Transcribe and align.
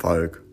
Falk. 0.00 0.49